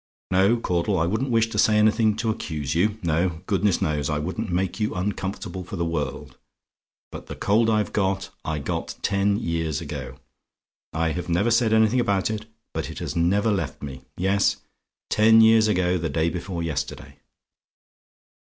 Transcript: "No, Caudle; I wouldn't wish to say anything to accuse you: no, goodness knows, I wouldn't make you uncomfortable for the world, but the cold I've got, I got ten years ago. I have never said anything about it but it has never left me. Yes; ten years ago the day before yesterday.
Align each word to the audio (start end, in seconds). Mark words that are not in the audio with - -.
"No, 0.31 0.57
Caudle; 0.57 0.97
I 0.97 1.05
wouldn't 1.05 1.29
wish 1.29 1.49
to 1.51 1.59
say 1.59 1.77
anything 1.77 2.15
to 2.15 2.31
accuse 2.31 2.73
you: 2.73 2.97
no, 3.03 3.41
goodness 3.45 3.83
knows, 3.83 4.09
I 4.09 4.17
wouldn't 4.17 4.51
make 4.51 4.79
you 4.79 4.95
uncomfortable 4.95 5.63
for 5.63 5.75
the 5.75 5.85
world, 5.85 6.39
but 7.11 7.27
the 7.27 7.35
cold 7.35 7.69
I've 7.69 7.93
got, 7.93 8.31
I 8.43 8.57
got 8.57 8.95
ten 9.03 9.37
years 9.37 9.79
ago. 9.79 10.17
I 10.91 11.11
have 11.11 11.29
never 11.29 11.51
said 11.51 11.71
anything 11.71 11.99
about 11.99 12.31
it 12.31 12.45
but 12.73 12.89
it 12.89 12.97
has 12.97 13.15
never 13.15 13.51
left 13.51 13.83
me. 13.83 14.01
Yes; 14.17 14.57
ten 15.11 15.39
years 15.39 15.67
ago 15.67 15.99
the 15.99 16.09
day 16.09 16.31
before 16.31 16.63
yesterday. 16.63 17.17